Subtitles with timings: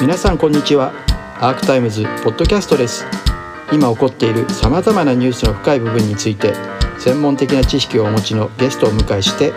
[0.00, 0.92] 皆さんこんにちは。
[1.40, 3.06] アークタイムズポッドキャストです。
[3.72, 6.52] 今起こっているさまざまなニュースの深い部分について
[6.98, 9.52] 専門的な知識をお持ちのゲストを迎えして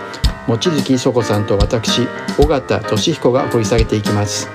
[0.48, 2.08] 望月磯子さんと私
[2.40, 4.50] 尾形俊彦が掘り下げていきます。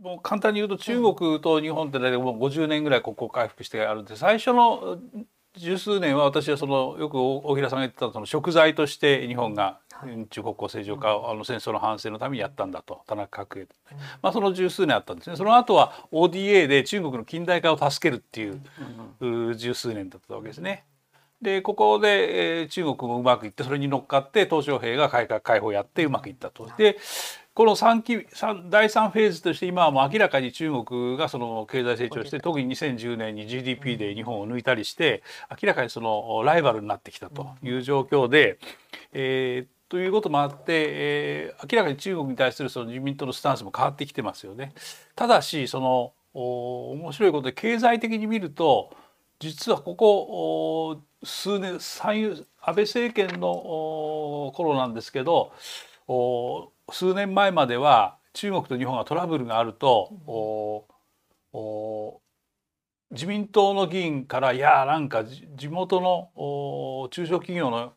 [0.00, 4.98] もう簡単に言うと中国と日本って大体もう50年ぐらい国交回復してあるんで最初の
[5.56, 9.80] 十数年は私はそのよく大平さんが言ってたその食材として日本が
[10.30, 13.68] 中国交正常化をあの戦争の反省のためにやったんだと田中角栄、
[14.22, 15.36] まあ、その十数年あったんですね。
[15.36, 18.50] その後は ODA で中国の近代化を助けるってい
[19.50, 20.84] う十数年だったわけですね。
[21.40, 26.68] でここで、えー、中国もうまくいってそれに乗っかって鄧小平が改革開放をやってうまくいったと。
[26.78, 26.98] で
[27.56, 28.26] この3期
[28.68, 38.58] 第3フェーズとして今はもう明らかに中国がその経済成長して特に2010年に GDP で日本を抜いたりして明らかにそのライバルになってきたという状況で、
[39.14, 44.72] えー、ということもあって、えー、明らかに中国に対するその自民党のスタンスも変わってきてますよね。
[45.14, 48.94] ただしその面白いことで経済的に見ると
[49.38, 55.52] 実はここ数年安倍政権の頃なんですけど
[56.90, 60.86] 数年前までは中国と日本がトラブルがあると、
[63.10, 67.94] 自民党の議員からいやなんか地元の中小企業の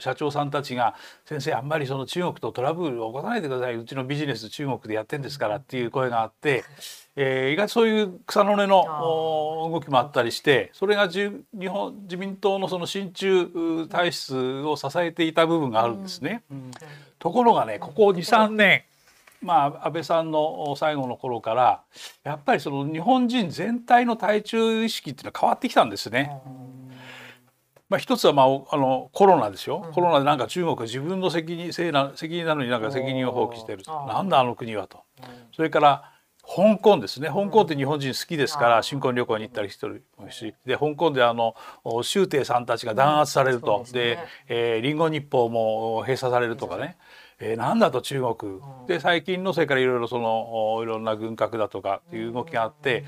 [0.00, 0.94] 社長さんたちが
[1.24, 3.74] 「先生あんまりその中国とトラブルを起こさないでください。
[3.76, 6.64] うちのビジネス中国でやってんですから」っていう声があって、
[7.16, 8.84] えー、意外とそういう草の根の
[9.70, 11.30] 動きもあったりしてそれが日
[11.68, 16.42] 本自民党のその親中体質を支えていた部分があるんですね。
[17.18, 18.84] ところがねここ23年
[19.42, 21.82] まあ、安倍さんの最後の頃から
[22.24, 26.32] やっぱりその日本人全体の対中意識っていうのは変わってきたんですね。
[27.88, 36.12] まあ、一つは、まあ、あのコロナですよ、うん、コロナでなんか中国は自分の責任せいな責任なのになんか責任を放棄してるなんだあの国はと、うん、それから
[36.46, 37.26] 香港ですね。
[37.26, 40.54] 香港って日本人好きですから新婚旅行に行ったりしてるし。
[40.64, 41.56] で香港であの
[42.02, 44.24] 周庭さんたちが弾圧されると、うん、で、ね。
[44.48, 46.96] えー、リンゴ日報も閉鎖されるとかね、
[47.40, 53.04] えー、なんだと中国、で最近のそれからいろいろそのいろんな軍拡だとかっていう動きがあって。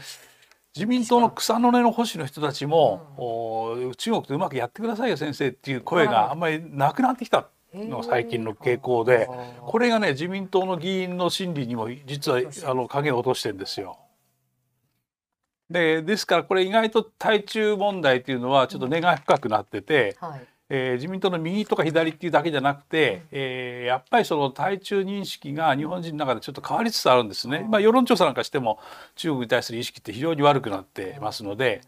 [0.79, 9.29] 自民党の草の根の保守の人たちも、うん、中国とうまくやってくださいよ先生っていう声があんまりなくなってきたの最近の傾向で。
[9.61, 13.99] これがね自民党の議員の心理にも実はあの影を落としてんですよ。
[15.69, 27.67] でですからこれ意外と対中問題っていうのはちょっと根が深くなってて、うんはいえー、自民党の右とか左っていうだけじゃなくて、えー、やっぱりその対中認識が日本人の中でちょっと変わりつつあるんですね。
[27.69, 28.79] まあ、世論調査なんかしても
[29.17, 31.81] 中国に対する意識って非常に悪くなってますので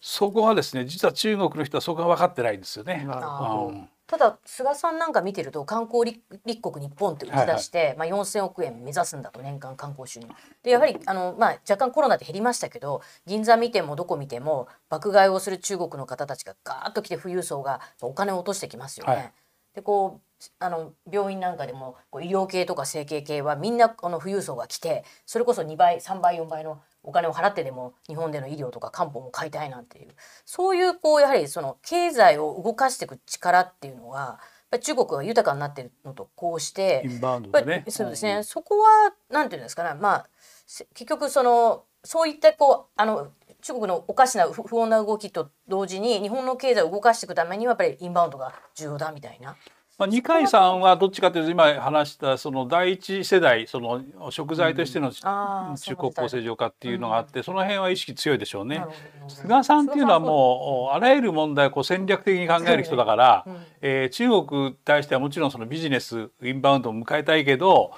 [0.00, 3.06] そこはですね実は中国の人はそこが分かってないんですよね。
[3.06, 6.20] うんただ菅さんなんか見てると観光立
[6.62, 10.28] 国日本って打ち出して、はいはい、まあ、4,000億円目指すんだと年間観光収入。
[10.62, 19.12] でやはりあの、まあ、若干コロナで減りましたけど銀座見てもどこ見ても爆買いをする中国の方たちがガーッと来て富裕層がお金を落としてきますよね。
[19.12, 19.32] はい、
[19.74, 20.26] でこう
[20.58, 30.08] あの病院なんかでもこう医療系とか整形系はみんなこの富裕層が来てそれこそ2倍3倍4倍のお金を払ってでも日本での医療とか漢方も買いたいなんていう。
[30.44, 34.40] そういうこうやはりその経済を動かしていく力っていうのは
[34.80, 39.98] 中国が豊かになってるのとこうして、ね、そうですね、うん、そこはなんていうんですかね。
[39.98, 40.28] まあ
[40.66, 43.28] 結局そのそういったこうあの
[43.62, 49.56] 中国のおかしな不穏な動きと同時に日本の経済を動かしていくためにはやっぱりインバウンドが重要だみたいな
[49.98, 58.84] まあ、二階さんはどっちかというと今話したその第一世代その食材としての中国交正常化っていうのがあってその辺は意識強いでしょうね。
[59.28, 63.46] 菅さんっていうのはもうあらゆる問題をこう戦略的に考える人だから、
[63.80, 67.92] えー、中国に対してはもちろんそのビジネスインバウンドを迎えたいけど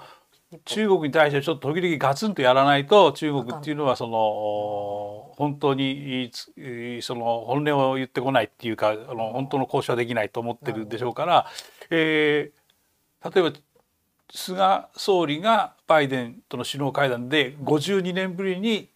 [0.65, 6.31] 中国に対してちょっと時々ガツンとやらないと中国っていうのはその本当に
[7.03, 11.47] その本音を言ってこないっていうかあの本当の交渉はできないと思ってるでしょうから、
[11.91, 13.57] えー、例えば
[14.31, 18.89] 菅総理がバイデンとの首脳会談で52年ぶりに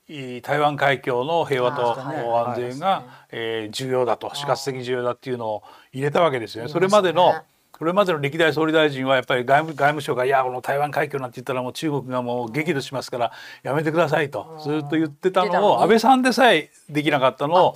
[0.43, 5.63] 台湾海峡の平和と安全が、え重要だと死活的重要だっていうのを
[5.93, 6.71] 入れたわけですよね。
[6.71, 7.35] それまでの
[7.83, 13.33] これまでの歴代総理大臣はやっぱり外務外務省が「いやこの台湾海峡なんて言ったらもう中国がもう激怒しますから
[13.65, 17.75] やめてください」とずっと言ってたのを安倍さんでさえできなかったのを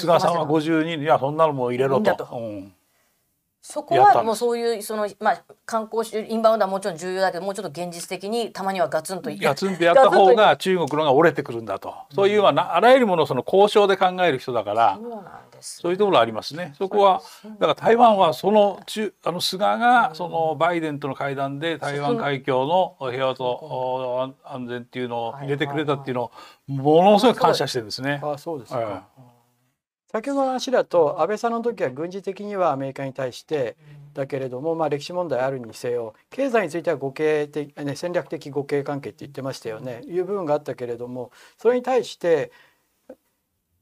[0.00, 2.72] 菅さんは52いやそんなのもう入れろと。
[3.66, 16.74] そこはもうそういうそのまあ観光インバウンドはもちろん重要だけどもうちょっと現実的にたまにはガツンとガツンとやった方が中国のが折れてくるんだと、そういうまああらゆるものをその交渉で考える人だからそうなんです、そういうところありますね。
[16.76, 17.22] そこは
[17.58, 26.32] だから台湾はその中あの菅がそのバイデンとの会談で台湾海峡の平和と安全っていうのを入れてくれたっていうのを
[26.66, 28.20] ものすごい感謝してるんですね。
[28.22, 29.06] あそうですか、
[30.14, 33.76] 先ほどの話だと安倍さんの時は軍事的にはアメリカに対して
[34.12, 40.02] だけれども、まあ、歴史問題あるにせよ経済については互恵的、ね、戦略的互恵関係って言ってましたよね。
[40.06, 42.52] いう部分があったけれどもそれに対して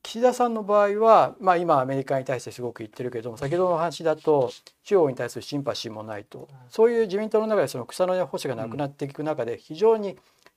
[0.03, 4.51] 岸田さんの場合は、まあ、今アメリカに対してすごく言ってるけども先ほどの話だと
[4.85, 6.49] 中国に対するシンパシーもないと。
[6.71, 10.17] そういう自民党の中でその草の根保守がなくなっていく中で非常に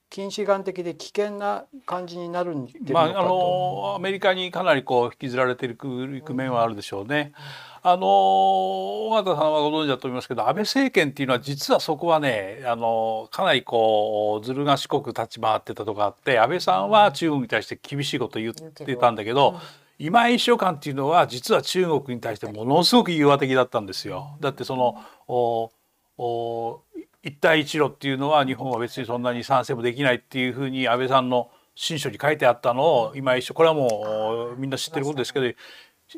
[0.10, 7.34] 近視眼的で危険な感じになるんでまあ、あのアメリカにかなりこう引きずられていく面はあるでしょうね。
[7.82, 19.60] あの尾形さんはご存知だと思いますけど安倍政権っていうのは実はそこはねあのかなりこうずる賢く立ち回ってたとこあって安倍さんは中国に対して厳しいこと言ってたんだけど。
[19.98, 24.36] 今井秘書官っていうのは実は中国に対してものすごく融和的だったんですよ。
[24.42, 25.72] だってそのお
[26.18, 26.82] お
[27.26, 35.58] 一帯一路っていうのは日本は別にそんなに賛成もできないっていうふうに安倍さんの新書に書いてあったのを今一緒これはもうみんな知ってることですけど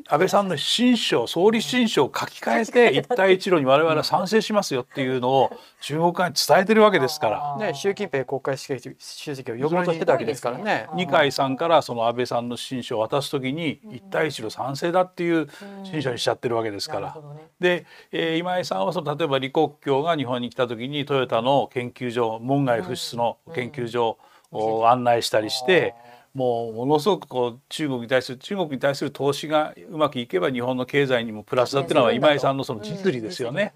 [0.09, 7.67] 安倍さんの新書総理新書を書き換えて一帯一路に我々は賛成しますよっていうのを中国側に伝えてるわけですから。
[7.67, 10.87] ね、習近平国家主席を呼ぼうとしてたわけですからね。
[10.93, 15.47] 二階さんからその安倍さんの新書を渡す時に一帯一路賛成だっていう
[15.85, 17.17] 新書にしちゃってるわけですから。
[17.61, 24.17] で、えー、今井さんはその例えば李克強が日本に来た時にトヨタの研究所門外不出の研究所
[24.51, 25.95] を案内したりして。
[26.37, 33.73] もうものすごくこう中国に対する中国に対する投資がうまくいけば日本の経済にもプラスだっていうのは今井さんのその実利ですよね。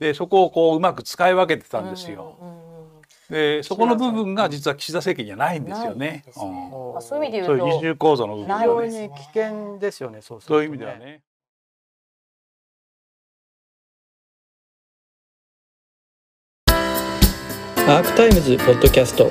[0.00, 2.36] でそこをこううまく使い分けてたんですよ。
[3.30, 6.24] でそこの部分が実は岸田政権にはないんですよね。
[6.26, 6.30] う
[6.98, 10.22] ん、そういう意味で言うと二重構造の部分非常に危険ですよね。
[10.22, 11.22] そうそういう意味ではね。
[16.66, 19.30] アークタイムズポッドキャスト